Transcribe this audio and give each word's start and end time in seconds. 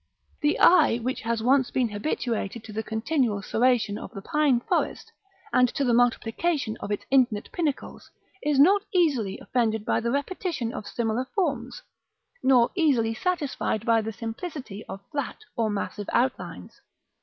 The 0.41 0.57
eye 0.59 0.97
which 0.97 1.21
has 1.21 1.43
once 1.43 1.69
been 1.69 1.89
habituated 1.89 2.63
to 2.63 2.73
the 2.73 2.81
continual 2.81 3.43
serration 3.43 3.99
of 3.99 4.09
the 4.13 4.21
pine 4.23 4.59
forest, 4.61 5.11
and 5.53 5.69
to 5.75 5.83
the 5.83 5.93
multiplication 5.93 6.75
of 6.79 6.89
its 6.91 7.05
infinite 7.11 7.51
pinnacles, 7.51 8.09
is 8.41 8.59
not 8.59 8.81
easily 8.95 9.37
offended 9.37 9.85
by 9.85 9.99
the 9.99 10.09
repetition 10.09 10.73
of 10.73 10.87
similar 10.87 11.25
forms, 11.35 11.83
nor 12.41 12.71
easily 12.73 13.13
satisfied 13.13 13.85
by 13.85 14.01
the 14.01 14.11
simplicity 14.11 14.83
of 14.89 15.01
flat 15.11 15.37
or 15.55 15.69
massive 15.69 16.09
outlines. 16.11 16.81